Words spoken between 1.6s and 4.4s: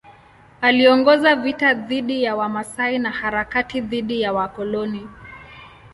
dhidi ya Wamasai na harakati dhidi ya